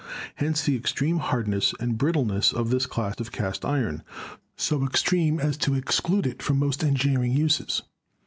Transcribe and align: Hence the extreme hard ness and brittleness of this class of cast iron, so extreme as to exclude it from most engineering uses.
Hence 0.37 0.63
the 0.65 0.75
extreme 0.75 1.17
hard 1.19 1.47
ness 1.47 1.75
and 1.79 1.95
brittleness 1.95 2.51
of 2.53 2.71
this 2.71 2.87
class 2.87 3.19
of 3.19 3.31
cast 3.31 3.63
iron, 3.63 4.01
so 4.57 4.83
extreme 4.83 5.39
as 5.39 5.57
to 5.57 5.75
exclude 5.75 6.25
it 6.25 6.41
from 6.41 6.57
most 6.57 6.83
engineering 6.83 7.33
uses. 7.33 7.83